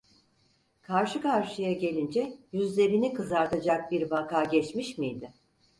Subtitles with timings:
[0.81, 5.33] Karşı karşıya gelince yüzlerini kızartacak bir vaka geçmiş miydi?